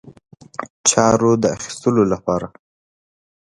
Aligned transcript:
چارو 0.89 1.31
د 1.41 1.43
اخیستلو 1.57 2.03
لپاره. 2.13 2.47